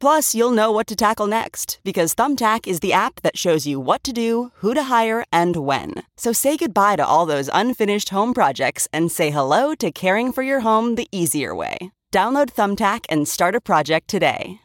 [0.00, 3.80] Plus, you'll know what to tackle next because Thumbtack is the app that shows you
[3.80, 5.94] what to do, who to hire, and when.
[6.16, 10.42] So say goodbye to all those unfinished home projects and say hello to caring for
[10.42, 11.92] your home the easier way.
[12.12, 14.60] Download Thumbtack and start a project today.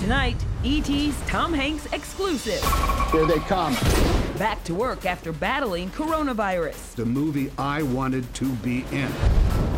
[0.00, 2.60] Tonight, E.T.'s Tom Hanks exclusive.
[3.12, 3.74] Here they come.
[4.36, 6.96] Back to work after battling coronavirus.
[6.96, 9.10] The movie I wanted to be in.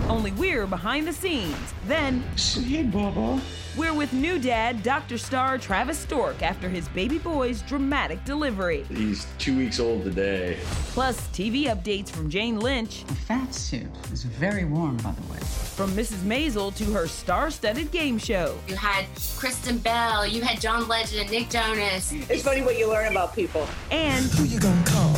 [0.08, 1.56] Only we're behind the scenes.
[1.86, 3.40] Then, Hey, Bubba.
[3.76, 5.16] we're with new dad, Dr.
[5.16, 8.84] Star Travis Stork, after his baby boy's dramatic delivery.
[8.88, 10.58] He's two weeks old today.
[10.90, 15.38] Plus, TV updates from Jane Lynch, The fat suit is very warm, by the way.
[15.72, 16.18] from Mrs.
[16.24, 18.58] Maisel to her star studded game show.
[18.68, 22.12] You had Kristen Bell, you had John Legend and Nick Jonas.
[22.12, 23.66] It's funny what you learn about people.
[23.90, 25.11] And Who you gonna call?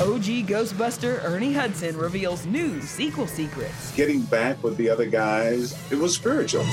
[0.00, 3.94] OG Ghostbuster Ernie Hudson reveals new sequel secrets.
[3.94, 6.64] getting back with the other guys, it was spiritual.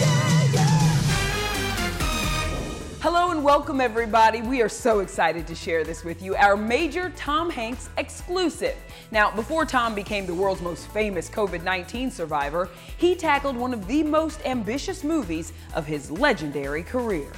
[3.01, 4.41] Hello and welcome, everybody.
[4.41, 8.77] We are so excited to share this with you, our major Tom Hanks exclusive.
[9.11, 13.85] Now, before Tom became the world's most famous COVID 19 survivor, he tackled one of
[13.87, 17.29] the most ambitious movies of his legendary career.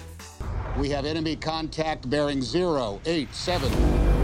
[0.77, 4.18] We have enemy contact bearing 087.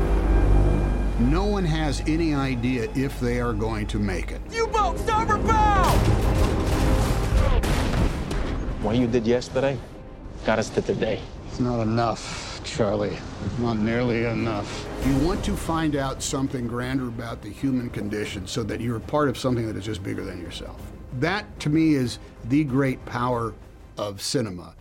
[1.20, 4.42] No one has any idea if they are going to make it.
[4.52, 5.86] U boat, starboard bow!
[8.82, 9.78] What you did yesterday
[10.46, 11.22] got us to today.
[11.48, 13.18] It's not enough, Charlie.
[13.46, 14.86] It's not nearly enough.
[15.06, 19.30] You want to find out something grander about the human condition so that you're part
[19.30, 20.82] of something that is just bigger than yourself.
[21.22, 23.54] That, to me, is the great power
[23.98, 24.76] of cinema.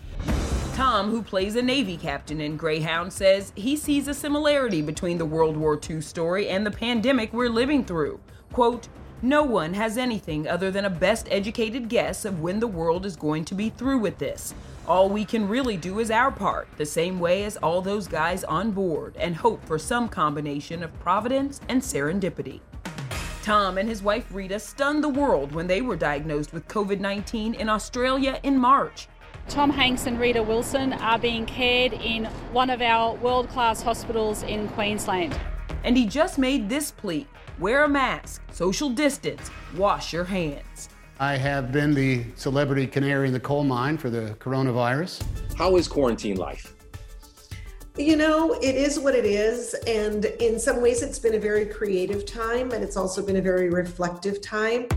[0.75, 5.25] Tom, who plays a Navy captain in Greyhound, says he sees a similarity between the
[5.25, 8.19] World War II story and the pandemic we're living through.
[8.53, 8.89] Quote,
[9.23, 13.15] no one has anything other than a best educated guess of when the world is
[13.15, 14.53] going to be through with this.
[14.89, 18.43] All we can really do is our part, the same way as all those guys
[18.43, 22.59] on board, and hope for some combination of providence and serendipity.
[23.45, 27.55] Tom and his wife Rita stunned the world when they were diagnosed with COVID 19
[27.55, 29.07] in Australia in March.
[29.49, 34.43] Tom Hanks and Rita Wilson are being cared in one of our world class hospitals
[34.43, 35.39] in Queensland.
[35.85, 37.27] And he just made this plea
[37.59, 40.89] wear a mask, social distance, wash your hands.
[41.21, 45.23] I have been the celebrity canary in the coal mine for the coronavirus.
[45.57, 46.75] How is quarantine life?
[47.97, 49.75] You know, it is what it is.
[49.87, 53.43] And in some ways, it's been a very creative time, and it's also been a
[53.43, 54.89] very reflective time.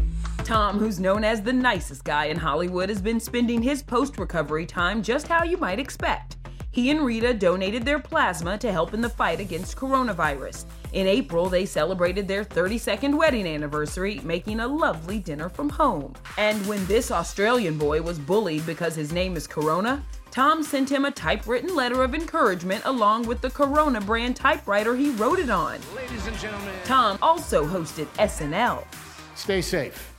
[0.43, 4.65] Tom, who's known as the nicest guy in Hollywood, has been spending his post recovery
[4.65, 6.37] time just how you might expect.
[6.71, 10.65] He and Rita donated their plasma to help in the fight against coronavirus.
[10.93, 16.13] In April, they celebrated their 32nd wedding anniversary, making a lovely dinner from home.
[16.37, 21.05] And when this Australian boy was bullied because his name is Corona, Tom sent him
[21.05, 25.79] a typewritten letter of encouragement along with the Corona brand typewriter he wrote it on.
[25.95, 28.85] Ladies and gentlemen, Tom also hosted SNL.
[29.33, 30.13] Stay safe.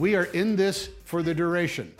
[0.00, 1.94] We are in this for the duration.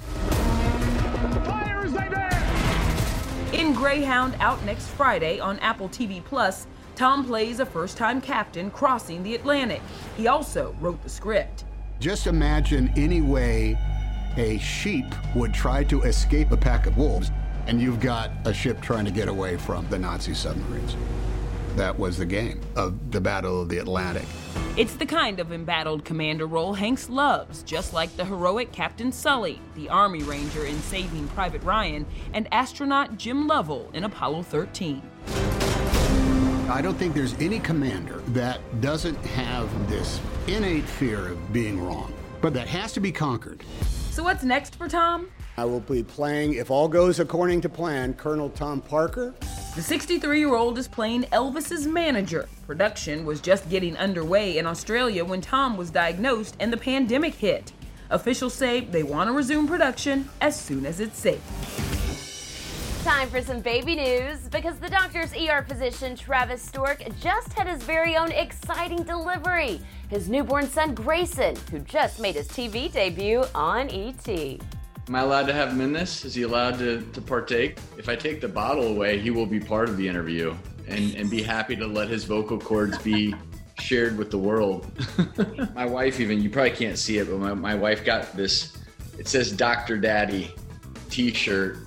[3.52, 6.67] In Greyhound out next Friday on Apple TV Plus,
[6.97, 9.82] Tom plays a first-time captain crossing the Atlantic.
[10.17, 11.64] He also wrote the script.
[11.99, 13.76] Just imagine any way
[14.38, 15.05] a sheep
[15.35, 17.31] would try to escape a pack of wolves,
[17.67, 20.97] and you've got a ship trying to get away from the Nazi submarines.
[21.76, 24.25] That was the game of the Battle of the Atlantic.
[24.77, 29.61] It's the kind of embattled commander role Hanks loves, just like the heroic Captain Sully,
[29.75, 35.03] the Army Ranger in Saving Private Ryan, and astronaut Jim Lovell in Apollo 13.
[36.71, 42.15] I don't think there's any commander that doesn't have this innate fear of being wrong,
[42.41, 43.65] but that has to be conquered.
[44.13, 45.31] So, what's next for Tom?
[45.57, 49.35] I will be playing, if all goes according to plan, Colonel Tom Parker.
[49.77, 52.49] The 63 year old is playing Elvis's manager.
[52.67, 57.71] Production was just getting underway in Australia when Tom was diagnosed and the pandemic hit.
[58.11, 61.41] Officials say they want to resume production as soon as it's safe.
[63.05, 67.81] Time for some baby news because the doctor's ER physician Travis Stork just had his
[67.85, 69.81] very own exciting delivery.
[70.09, 74.61] His newborn son Grayson, who just made his TV debut on ET.
[75.08, 76.25] Am I allowed to have him in this?
[76.25, 77.79] Is he allowed to, to partake?
[77.99, 80.55] If I take the bottle away, he will be part of the interview
[80.87, 83.35] and, and be happy to let his vocal cords be
[83.81, 84.91] shared with the world.
[85.75, 88.76] my wife, even, you probably can't see it, but my, my wife got this,
[89.19, 89.97] it says Dr.
[89.99, 90.55] Daddy
[91.08, 91.79] t shirt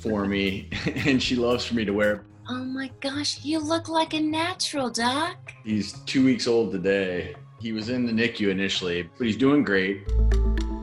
[0.00, 0.68] for me,
[1.06, 2.20] and she loves for me to wear it.
[2.48, 5.52] Oh my gosh, you look like a natural, Doc.
[5.64, 7.34] He's two weeks old today.
[7.60, 10.06] He was in the NICU initially, but he's doing great.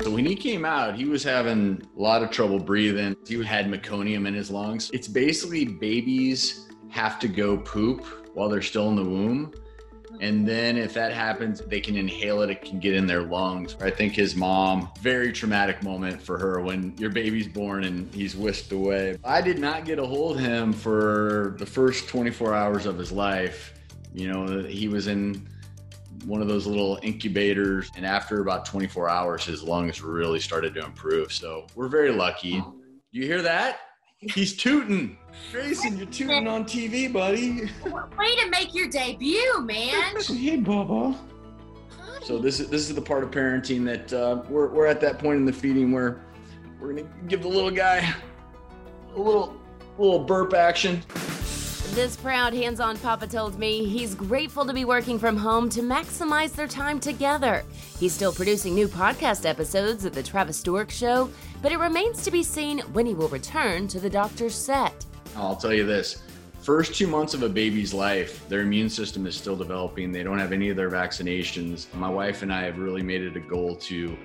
[0.03, 3.15] So when he came out, he was having a lot of trouble breathing.
[3.27, 4.89] He had meconium in his lungs.
[4.94, 8.03] It's basically babies have to go poop
[8.33, 9.53] while they're still in the womb.
[10.19, 13.75] And then if that happens, they can inhale it, it can get in their lungs.
[13.80, 18.36] I think his mom, very traumatic moment for her when your baby's born and he's
[18.36, 19.18] whisked away.
[19.24, 23.12] I did not get a hold of him for the first 24 hours of his
[23.12, 23.75] life.
[24.15, 25.47] You know, he was in
[26.25, 27.92] one of those little incubators.
[27.96, 31.31] And after about 24 hours, his lungs really started to improve.
[31.31, 32.63] So we're very lucky.
[33.12, 33.80] You hear that?
[34.18, 35.18] He's tooting.
[35.52, 37.69] Grayson, you're tooting on TV, buddy.
[37.84, 40.16] Way to make your debut, man.
[40.28, 41.18] hey, Bubba.
[42.24, 45.18] So this is this is the part of parenting that uh, we're we're at that
[45.18, 46.22] point in the feeding where
[46.80, 48.14] we're gonna give the little guy
[49.16, 49.60] a little
[49.98, 51.02] little burp action.
[51.94, 55.82] This proud hands on papa told me he's grateful to be working from home to
[55.82, 57.66] maximize their time together.
[58.00, 61.30] He's still producing new podcast episodes of The Travis Stork Show,
[61.62, 65.06] but it remains to be seen when he will return to the doctor's set.
[65.36, 66.24] Oh, I'll tell you this
[66.62, 70.14] first two months of a baby's life, their immune system is still developing.
[70.14, 71.94] They don't have any of their vaccinations.
[71.94, 74.18] My wife and I have really made it a goal to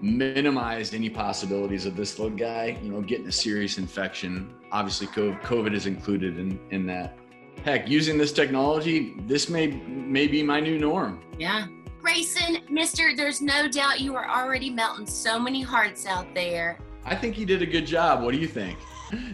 [0.00, 4.52] minimize any possibilities of this little guy, you know, getting a serious infection.
[4.72, 7.16] Obviously, COVID is included in, in that.
[7.64, 11.22] Heck, using this technology, this may may be my new norm.
[11.38, 11.66] Yeah.
[12.02, 16.78] Grayson, mister, there's no doubt you are already melting so many hearts out there.
[17.04, 18.22] I think you did a good job.
[18.22, 18.78] What do you think?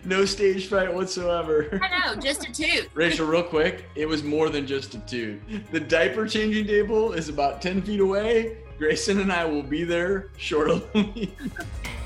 [0.04, 1.80] No stage fright whatsoever.
[1.82, 2.90] I know, just a toot.
[2.92, 5.40] Rachel, real quick, it was more than just a toot.
[5.70, 8.58] The diaper changing table is about 10 feet away.
[8.80, 11.34] Grayson and I will be there shortly.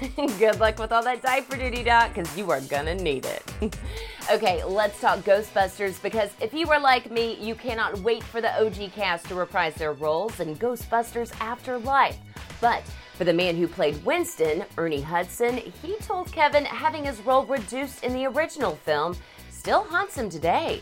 [0.16, 3.78] Good luck with all that diaper duty, Doc, because you are gonna need it.
[4.33, 8.61] okay, let's talk Ghostbusters because if you are like me, you cannot wait for the
[8.61, 12.19] OG cast to reprise their roles in Ghostbusters Afterlife.
[12.61, 12.83] But
[13.16, 18.02] for the man who played Winston, Ernie Hudson, he told Kevin having his role reduced
[18.02, 19.16] in the original film
[19.49, 20.81] still haunts him today.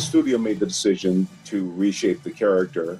[0.00, 2.98] The studio made the decision to reshape the character.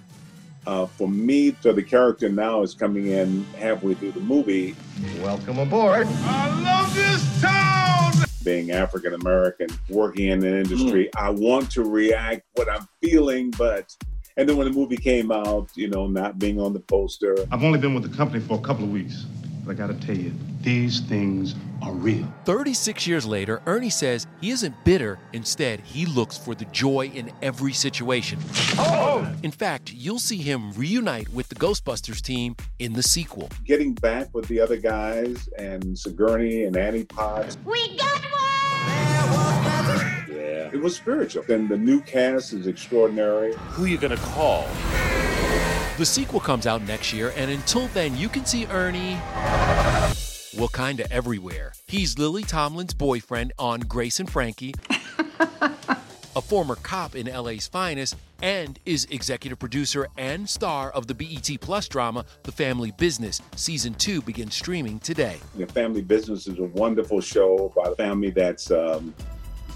[0.66, 4.76] Uh, for me, so the character now is coming in halfway through the movie.
[5.22, 6.06] Welcome aboard.
[6.06, 8.12] I love this town.
[8.44, 11.18] Being African American, working in an industry, mm.
[11.18, 13.96] I want to react what I'm feeling, but
[14.36, 17.34] and then when the movie came out, you know, not being on the poster.
[17.50, 19.24] I've only been with the company for a couple of weeks.
[19.70, 22.26] But I gotta tell you, these things are real.
[22.44, 25.18] 36 years later, Ernie says he isn't bitter.
[25.32, 28.40] Instead, he looks for the joy in every situation.
[28.78, 29.32] Oh!
[29.44, 33.48] In fact, you'll see him reunite with the Ghostbusters team in the sequel.
[33.64, 37.56] Getting back with the other guys and Sigourney and Annie Potts.
[37.64, 38.40] We got one!
[40.36, 40.70] Yeah.
[40.72, 41.44] It was spiritual.
[41.48, 43.54] And the new cast is extraordinary.
[43.54, 44.66] Who you gonna call?
[46.00, 49.18] The sequel comes out next year, and until then, you can see Ernie.
[50.56, 51.74] Well, kinda everywhere.
[51.86, 54.74] He's Lily Tomlin's boyfriend on Grace and Frankie,
[55.60, 61.60] a former cop in LA's Finest, and is executive producer and star of the BET
[61.60, 63.42] Plus drama The Family Business.
[63.56, 65.36] Season 2 begins streaming today.
[65.56, 69.14] The Family Business is a wonderful show about a family that's um,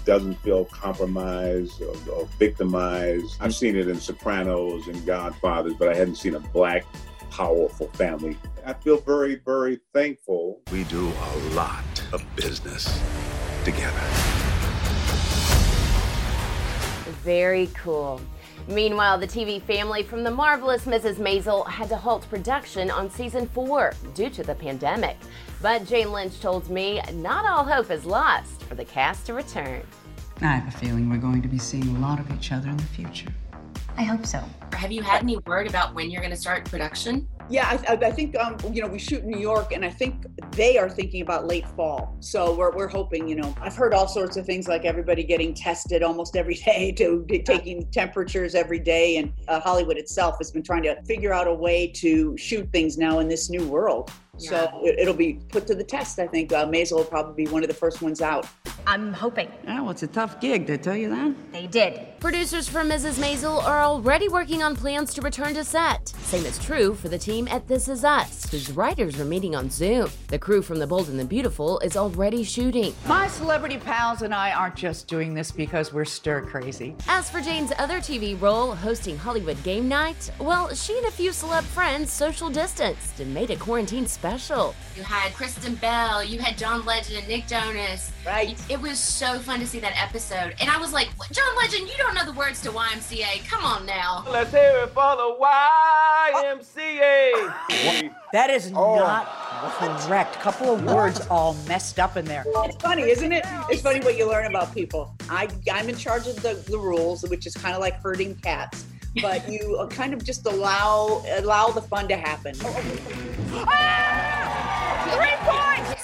[0.05, 3.37] doesn't feel compromised or, or victimized.
[3.39, 3.51] I've mm-hmm.
[3.51, 6.85] seen it in Sopranos and Godfathers, but I hadn't seen a black,
[7.29, 8.37] powerful family.
[8.65, 10.61] I feel very, very thankful.
[10.71, 11.83] We do a lot
[12.13, 13.01] of business
[13.63, 13.99] together.
[17.23, 18.21] Very cool.
[18.67, 21.15] Meanwhile, the TV family from The Marvelous Mrs.
[21.15, 25.17] Maisel had to halt production on season four due to the pandemic.
[25.61, 29.83] But Jane Lynch told me not all hope is lost for the cast to return.
[30.41, 32.77] I have a feeling we're going to be seeing a lot of each other in
[32.77, 33.33] the future.
[33.97, 34.43] I hope so.
[34.75, 37.27] Have you had any word about when you're going to start production?
[37.49, 40.25] Yeah, I, I think um, you know we shoot in New York, and I think
[40.51, 42.17] they are thinking about late fall.
[42.19, 43.27] So we're, we're hoping.
[43.27, 46.91] You know, I've heard all sorts of things like everybody getting tested almost every day,
[46.93, 51.33] to, to taking temperatures every day, and uh, Hollywood itself has been trying to figure
[51.33, 54.11] out a way to shoot things now in this new world.
[54.37, 56.19] So it, it'll be put to the test.
[56.19, 58.47] I think uh, Maisel will probably be one of the first ones out.
[58.87, 59.51] I'm hoping.
[59.67, 61.33] Oh, well, it's a tough gig, did I tell you that?
[61.51, 62.19] They did.
[62.19, 63.19] Producers from Mrs.
[63.19, 66.09] Maisel are already working on plans to return to set.
[66.09, 69.71] Same is true for the team at This Is Us, whose writers are meeting on
[69.71, 70.09] Zoom.
[70.27, 72.93] The crew from The Bold and the Beautiful is already shooting.
[73.07, 76.95] My celebrity pals and I aren't just doing this because we're stir crazy.
[77.07, 81.31] As for Jane's other TV role, hosting Hollywood Game Night, well, she and a few
[81.31, 84.24] celeb friends social distanced and made a quarantine special.
[84.95, 88.11] You had Kristen Bell, you had John Legend and Nick Jonas.
[88.25, 88.59] Right.
[88.69, 90.55] It was so fun to see that episode.
[90.59, 93.47] And I was like, John Legend, you don't know the words to YMCA.
[93.47, 94.25] Come on now.
[94.27, 95.35] Let's hear it for the
[96.33, 98.13] YMCA.
[98.33, 99.27] That is not
[100.07, 100.39] correct.
[100.39, 102.43] Couple of words all messed up in there.
[102.47, 103.45] It's funny, isn't it?
[103.69, 105.13] It's funny what you learn about people.
[105.29, 108.85] I, I'm in charge of the, the rules, which is kind of like herding cats.
[109.21, 112.53] But you uh, kind of just allow allow the fun to happen.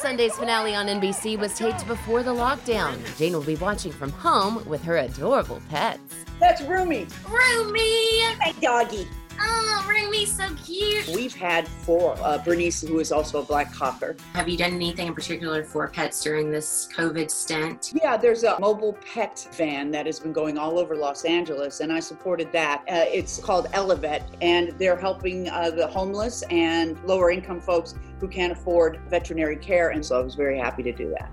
[0.01, 0.35] Three points!
[0.35, 2.97] Sunday's finale on NBC was taped before the lockdown.
[3.17, 6.25] Jane will be watching from home with her adorable pets.
[6.39, 7.07] That's Roomy.
[7.29, 8.19] Roomy!
[8.41, 9.07] Hey, doggy.
[9.39, 11.07] Oh, Roomy's so cute.
[11.15, 12.15] We've had four.
[12.21, 14.15] Uh, Bernice, who is also a black cocker.
[14.33, 17.93] Have you done anything in particular for pets during this COVID stint?
[17.95, 21.91] Yeah, there's a mobile pet van that has been going all over Los Angeles, and
[21.91, 22.81] I supported that.
[22.81, 28.27] Uh, it's called Elevet, and they're helping uh, the homeless and lower income folks who
[28.27, 31.31] can't afford veterinary care, and so I was very happy to do that.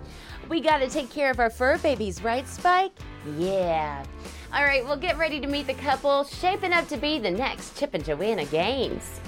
[0.48, 2.92] We gotta take care of our fur babies, right, Spike?
[3.36, 4.02] Yeah.
[4.52, 7.78] All right, well, get ready to meet the couple shaping up to be the next
[7.78, 9.20] Chip and Joanna Gaines.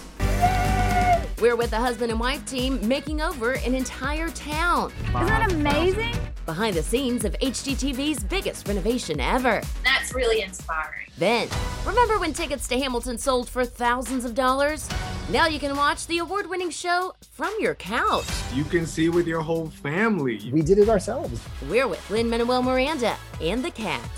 [1.40, 4.92] We're with the husband and wife team making over an entire town.
[5.08, 6.14] Isn't that amazing?
[6.46, 9.62] Behind the scenes of HGTV's biggest renovation ever.
[9.84, 11.06] That's really inspiring.
[11.18, 11.48] Then,
[11.84, 14.88] remember when tickets to Hamilton sold for thousands of dollars?
[15.30, 18.26] Now you can watch the award winning show from your couch.
[18.52, 20.50] You can see with your whole family.
[20.52, 21.40] We did it ourselves.
[21.68, 24.10] We're with Lin-Manuel Miranda and the cast.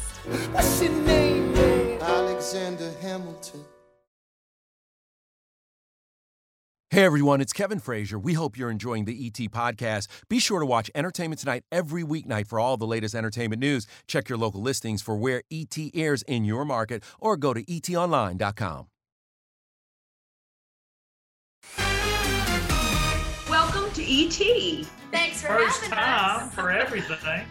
[0.52, 2.00] What's your name, man?
[2.00, 3.61] Alexander Hamilton.
[6.88, 8.19] Hey everyone, it's Kevin Frazier.
[8.19, 10.09] We hope you're enjoying the ET podcast.
[10.31, 13.87] Be sure to watch Entertainment Tonight every weeknight for all the latest entertainment news.
[14.07, 18.87] Check your local listings for where ET airs in your market or go to etonline.com.
[23.94, 24.87] to ET.
[25.11, 26.54] Thanks for First having time us.
[26.54, 27.46] for everything.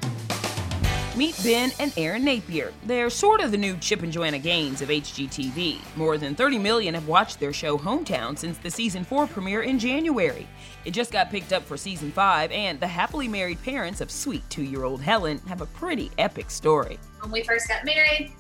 [1.15, 2.71] Meet Ben and Erin Napier.
[2.85, 5.79] They're sort of the new Chip and Joanna Gaines of HGTV.
[5.97, 9.77] More than 30 million have watched their show Hometown since the season 4 premiere in
[9.77, 10.47] January.
[10.85, 14.41] It just got picked up for season 5, and the happily married parents of sweet
[14.49, 16.97] two year old Helen have a pretty epic story.
[17.19, 18.31] when we first got married,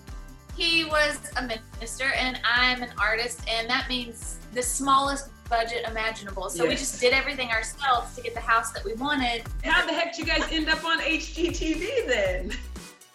[0.55, 6.49] he was a minister and I'm an artist, and that means the smallest budget imaginable.
[6.49, 9.43] So we just did everything ourselves to get the house that we wanted.
[9.63, 12.51] How the heck did you guys end up on HGTV then?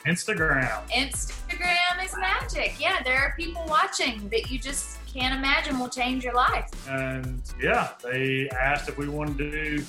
[0.06, 0.88] Instagram.
[0.90, 2.78] Instagram is magic.
[2.78, 6.70] Yeah, there are people watching that you just can't imagine will change your life.
[6.88, 9.84] And yeah, they asked if we wanted to do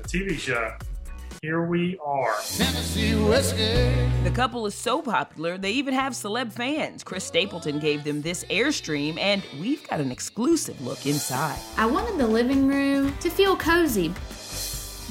[0.00, 0.76] a TV show.
[1.46, 2.34] Here we are.
[4.24, 7.04] The couple is so popular, they even have celeb fans.
[7.04, 11.56] Chris Stapleton gave them this Airstream, and we've got an exclusive look inside.
[11.76, 14.08] I wanted the living room to feel cozy.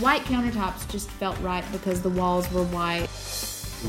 [0.03, 3.07] White countertops just felt right because the walls were white.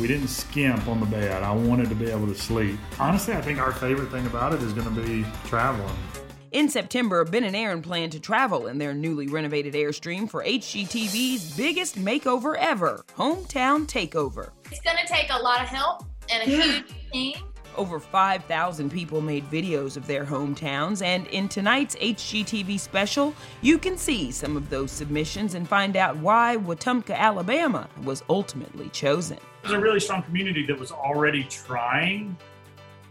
[0.00, 1.42] We didn't skimp on the bed.
[1.42, 2.78] I wanted to be able to sleep.
[3.00, 5.96] Honestly, I think our favorite thing about it is going to be traveling.
[6.52, 11.56] In September, Ben and Erin plan to travel in their newly renovated Airstream for HGTV's
[11.56, 14.50] biggest makeover ever Hometown Takeover.
[14.70, 17.36] It's going to take a lot of help and a huge team.
[17.76, 23.98] Over 5,000 people made videos of their hometowns, and in tonight's HGTV special, you can
[23.98, 29.38] see some of those submissions and find out why Wetumpka, Alabama was ultimately chosen.
[29.62, 32.36] There's a really strong community that was already trying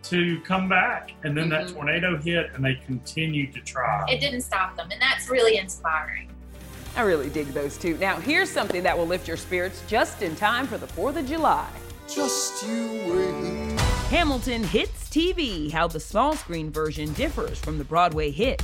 [0.10, 1.76] to come back, and then that mm-hmm.
[1.76, 4.06] tornado hit, and they continued to try.
[4.08, 6.30] It didn't stop them, and that's really inspiring.
[6.96, 7.98] I really dig those two.
[7.98, 11.28] Now, here's something that will lift your spirits just in time for the 4th of
[11.28, 11.68] July.
[12.08, 13.80] Just you wait.
[14.10, 18.62] Hamilton Hits TV, how the small screen version differs from the Broadway hit.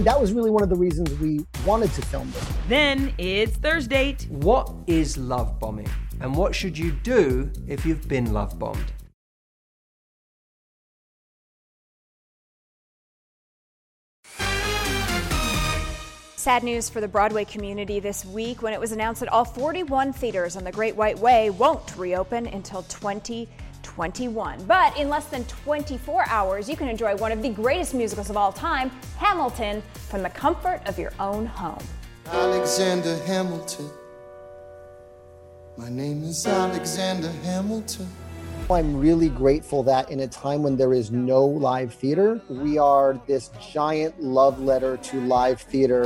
[0.00, 2.48] That was really one of the reasons we wanted to film this.
[2.68, 4.16] Then it's Thursday.
[4.28, 5.88] What is love bombing?
[6.20, 8.92] And what should you do if you've been love bombed?
[16.40, 20.14] Sad news for the Broadway community this week when it was announced that all 41
[20.14, 24.64] theaters on the Great White Way won't reopen until 2021.
[24.64, 28.38] But in less than 24 hours, you can enjoy one of the greatest musicals of
[28.38, 31.84] all time, Hamilton, from the comfort of your own home.
[32.24, 33.90] Alexander Hamilton.
[35.76, 38.08] My name is Alexander Hamilton.
[38.70, 43.20] I'm really grateful that in a time when there is no live theater, we are
[43.26, 46.04] this giant love letter to live theater.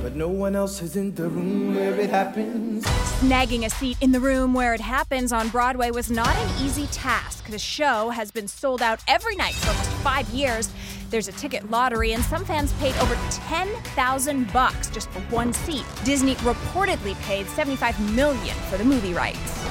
[0.00, 2.84] But no one else is in the room where it happens.
[2.84, 6.86] Snagging a seat in the room where it happens on Broadway was not an easy
[6.88, 7.48] task.
[7.48, 10.70] The show has been sold out every night for almost five years.
[11.10, 15.84] There's a ticket lottery, and some fans paid over 10,000 bucks just for one seat.
[16.04, 19.64] Disney reportedly paid 75 million for the movie rights.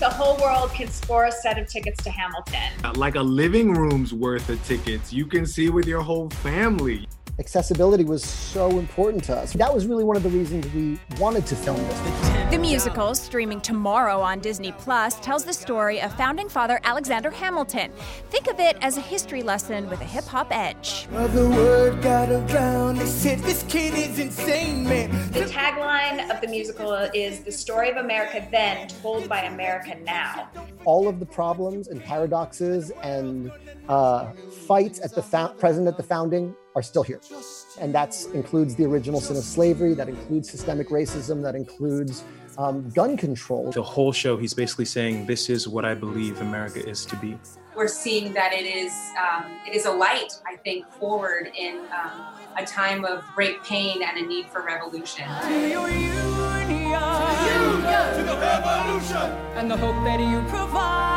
[0.00, 2.98] The whole world can score a set of tickets to Hamilton.
[2.98, 5.12] Like a living room's worth of tickets.
[5.12, 7.06] You can see with your whole family.
[7.40, 9.54] Accessibility was so important to us.
[9.54, 12.50] That was really one of the reasons we wanted to film this.
[12.50, 17.92] The musical, streaming tomorrow on Disney Plus, tells the story of founding father Alexander Hamilton.
[18.28, 21.08] Think of it as a history lesson with a hip hop edge.
[21.12, 22.98] Well, the word got around.
[22.98, 25.10] They said this kid is insane, man.
[25.32, 30.50] The tagline of the musical is The Story of America Then, Told by America Now.
[30.84, 33.50] All of the problems and paradoxes and
[33.88, 34.32] uh,
[34.66, 37.20] fights at the fo- present at the founding are still here.
[37.80, 42.24] And that includes the original sin of slavery, that includes systemic racism, that includes
[42.58, 43.72] um, gun control.
[43.72, 47.38] The whole show, he's basically saying, This is what I believe America is to be.
[47.74, 52.10] We're seeing that it is um, it is a light, I think, forward in um,
[52.58, 55.24] a time of great pain and a need for revolution.
[59.54, 61.10] And the hope that you provide.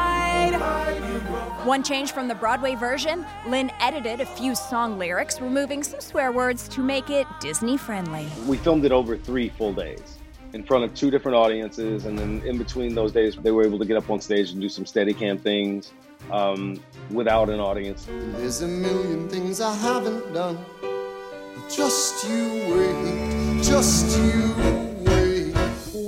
[1.63, 6.29] One change from the Broadway version Lin edited a few song lyrics, removing some swear
[6.33, 8.27] words to make it Disney friendly.
[8.45, 10.17] We filmed it over three full days
[10.51, 13.79] in front of two different audiences, and then in between those days, they were able
[13.79, 15.93] to get up on stage and do some steady cam things
[16.31, 18.09] um, without an audience.
[18.09, 20.65] There's a million things I haven't done.
[20.81, 24.82] But just you wait, just you wait.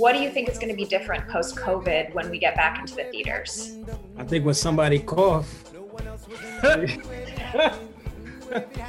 [0.06, 2.78] What do you think is going to be different post COVID when we get back
[2.78, 3.74] into the theaters?
[4.16, 5.64] I think when somebody cough,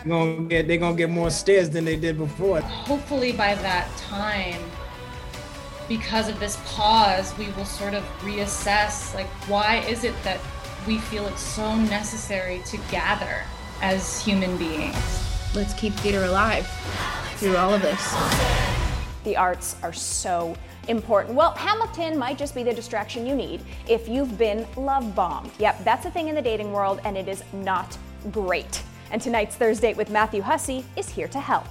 [0.08, 2.62] gonna get, they're gonna get more stares than they did before.
[2.62, 4.62] Hopefully, by that time,
[5.88, 10.40] because of this pause, we will sort of reassess like, why is it that
[10.86, 13.42] we feel it's so necessary to gather
[13.82, 14.96] as human beings?
[15.56, 16.68] Let's keep theater alive
[17.38, 18.16] through all of this.
[19.24, 20.56] The arts are so
[20.88, 21.36] important.
[21.36, 25.52] Well, Hamilton might just be the distraction you need if you've been love bombed.
[25.60, 27.98] Yep, that's a thing in the dating world, and it is not
[28.32, 28.84] great.
[29.12, 31.66] And tonight's Thursday with Matthew Hussey is here to help.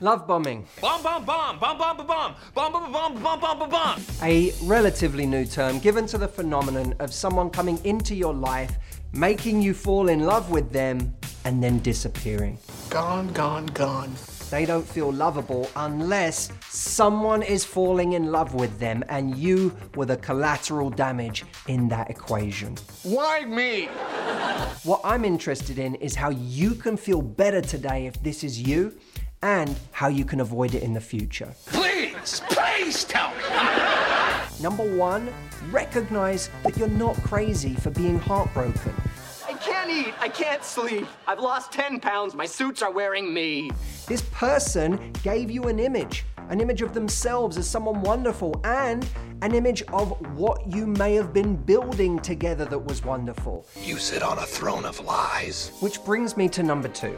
[0.00, 0.66] Love bombing.
[0.80, 4.02] Bomb, bomb, bomb, bomb, bomb, bomb, bomb, bomb, bomb, bomb, bomb, bomb, bomb, bomb.
[4.22, 8.72] A relatively new term given to the phenomenon of someone coming into your life,
[9.12, 12.58] making you fall in love with them, and then disappearing.
[12.90, 14.12] Gone, gone, gone.
[14.50, 20.06] They don't feel lovable unless someone is falling in love with them and you were
[20.06, 22.76] the collateral damage in that equation.
[23.02, 23.86] Why me?
[24.84, 28.96] What I'm interested in is how you can feel better today if this is you
[29.42, 31.54] and how you can avoid it in the future.
[31.66, 33.42] Please, please tell me.
[34.60, 35.32] Number one,
[35.70, 38.94] recognize that you're not crazy for being heartbroken.
[39.84, 40.14] I can't eat.
[40.18, 41.06] I can't sleep.
[41.26, 42.34] I've lost 10 pounds.
[42.34, 43.70] My suits are wearing me.
[44.06, 49.06] This person gave you an image, an image of themselves as someone wonderful, and
[49.42, 53.66] an image of what you may have been building together that was wonderful.
[53.82, 55.70] You sit on a throne of lies.
[55.80, 57.14] Which brings me to number two.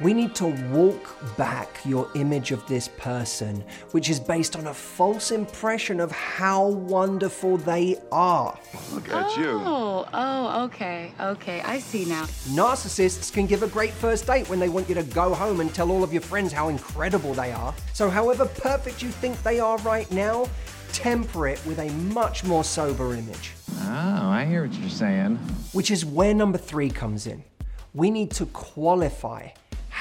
[0.00, 4.72] We need to walk back your image of this person, which is based on a
[4.72, 8.58] false impression of how wonderful they are.
[8.94, 9.60] Look at you.
[9.62, 11.60] Oh, oh, okay, okay.
[11.60, 12.24] I see now.
[12.48, 15.74] Narcissists can give a great first date when they want you to go home and
[15.74, 17.74] tell all of your friends how incredible they are.
[17.92, 20.48] So, however perfect you think they are right now,
[20.94, 23.52] temper it with a much more sober image.
[23.82, 25.36] Oh, I hear what you're saying.
[25.72, 27.44] Which is where number three comes in.
[27.92, 29.48] We need to qualify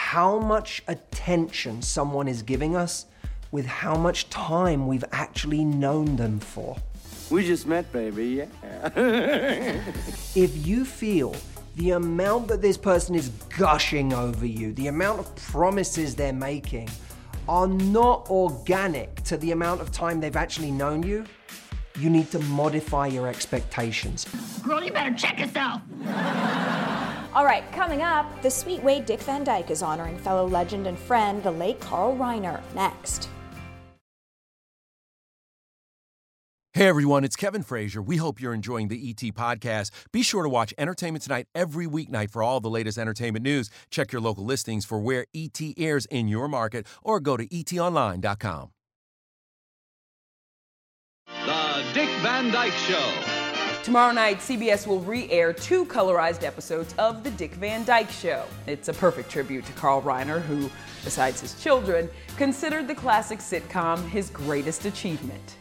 [0.09, 3.05] how much attention someone is giving us
[3.51, 6.75] with how much time we've actually known them for.
[7.29, 8.47] We just met, baby.
[8.63, 8.89] Yeah.
[10.35, 11.35] If you feel
[11.75, 16.89] the amount that this person is gushing over you, the amount of promises they're making,
[17.47, 21.23] are not organic to the amount of time they've actually known you,
[21.99, 24.25] you need to modify your expectations.
[24.63, 25.83] Girl, you better check yourself.
[27.33, 30.97] All right, coming up, the sweet way Dick Van Dyke is honoring fellow legend and
[30.97, 32.61] friend, the late Carl Reiner.
[32.73, 33.29] Next.
[36.73, 38.01] Hey everyone, it's Kevin Frazier.
[38.01, 39.91] We hope you're enjoying the ET podcast.
[40.11, 43.69] Be sure to watch Entertainment Tonight every weeknight for all the latest entertainment news.
[43.91, 48.69] Check your local listings for where ET airs in your market or go to etonline.com.
[51.45, 53.38] The Dick Van Dyke Show.
[53.83, 58.43] Tomorrow night, CBS will re air two colorized episodes of The Dick Van Dyke Show.
[58.67, 60.69] It's a perfect tribute to Carl Reiner, who,
[61.05, 65.55] besides his children, considered the classic sitcom his greatest achievement.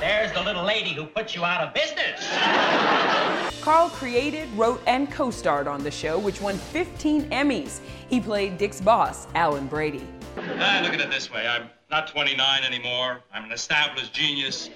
[0.00, 2.28] There's the little lady who put you out of business.
[3.62, 7.78] Carl created, wrote, and co starred on the show, which won 15 Emmys.
[8.08, 10.06] He played Dick's boss, Alan Brady.
[10.36, 11.46] Ah, look at it this way.
[11.46, 13.20] I'm not 29 anymore.
[13.32, 14.70] I'm an established genius.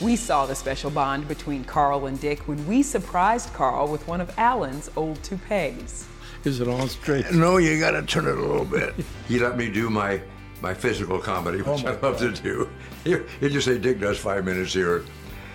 [0.00, 4.20] We saw the special bond between Carl and Dick when we surprised Carl with one
[4.20, 6.06] of Alan's old toupees.
[6.44, 7.30] Is it on straight?
[7.32, 8.94] No, you got to turn it a little bit.
[9.28, 10.20] he let me do my
[10.62, 12.68] my physical comedy, which Oh, I love to do.
[13.04, 15.04] He, he just say, Dick does five minutes here.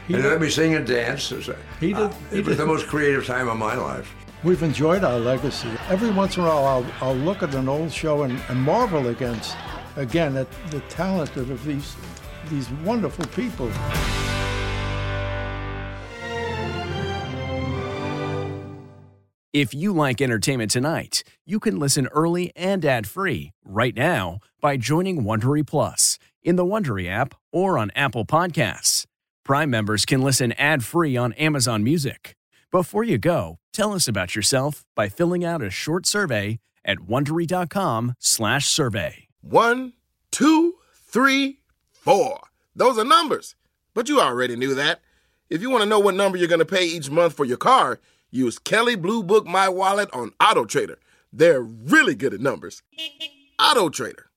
[0.08, 1.30] He and did- let me sing and dance.
[1.32, 1.50] Was,
[1.82, 4.14] He did- uh, he it was the most creative time of my life.
[4.44, 5.70] We've enjoyed our legacy.
[5.88, 9.10] Every once in a while, I'll, I'll look at an old show and, and marvel
[9.10, 9.56] against,
[9.98, 11.96] again, at the talent of these,
[12.50, 13.72] these wonderful people.
[19.54, 25.24] If you like entertainment tonight, you can listen early and ad-free right now by joining
[25.24, 29.06] Wondery Plus in the Wondery app or on Apple Podcasts.
[29.44, 32.36] Prime members can listen ad-free on Amazon Music.
[32.72, 39.28] Before you go, tell us about yourself by filling out a short survey at wondery.com/survey.
[39.42, 39.92] One,
[40.32, 41.60] two, three,
[41.92, 42.40] four.
[42.74, 43.56] Those are numbers.
[43.94, 45.02] But you already knew that.
[45.50, 47.58] If you want to know what number you're going to pay each month for your
[47.58, 50.98] car, use Kelley Blue Book My Wallet on Auto Trader.
[51.34, 52.84] They're really good at numbers.
[53.60, 54.31] Auto Trader.